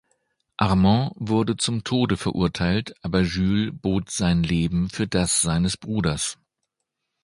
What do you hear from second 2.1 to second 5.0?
verurteilt, aber Jules bot sein Leben